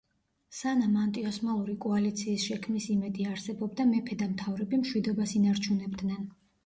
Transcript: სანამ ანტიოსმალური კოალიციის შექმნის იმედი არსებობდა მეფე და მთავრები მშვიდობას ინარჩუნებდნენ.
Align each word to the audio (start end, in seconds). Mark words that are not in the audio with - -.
სანამ 0.59 0.95
ანტიოსმალური 1.01 1.75
კოალიციის 1.83 2.45
შექმნის 2.51 2.87
იმედი 2.95 3.29
არსებობდა 3.35 3.87
მეფე 3.93 4.19
და 4.23 4.31
მთავრები 4.33 4.81
მშვიდობას 4.85 5.35
ინარჩუნებდნენ. 5.43 6.27